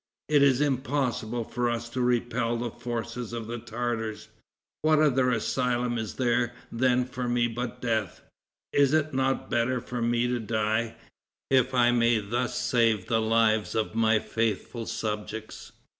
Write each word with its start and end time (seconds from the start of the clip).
It 0.29 0.41
is 0.41 0.61
impossible 0.61 1.43
for 1.43 1.69
us 1.69 1.87
to 1.89 2.01
repel 2.01 2.57
the 2.57 2.71
forces 2.71 3.33
of 3.33 3.45
the 3.45 3.59
Tartars. 3.59 4.29
What 4.81 4.97
other 4.97 5.29
asylum 5.29 5.99
is 5.99 6.15
there 6.15 6.53
then 6.71 7.05
for 7.05 7.27
me 7.29 7.47
but 7.47 7.83
death? 7.83 8.21
Is 8.73 8.93
it 8.95 9.13
not 9.13 9.51
better 9.51 9.79
for 9.79 10.01
me 10.01 10.25
to 10.25 10.39
die, 10.39 10.95
if 11.51 11.75
I 11.75 11.91
may 11.91 12.17
thus 12.17 12.57
save 12.59 13.05
the 13.05 13.21
lives 13.21 13.75
of 13.75 13.93
my 13.93 14.17
faithful 14.17 14.87
subjects?" 14.87 15.71